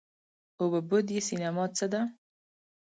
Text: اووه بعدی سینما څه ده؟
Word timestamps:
اووه 0.59 0.79
بعدی 0.89 1.17
سینما 1.27 1.65
څه 1.77 1.85
ده؟ 1.91 2.01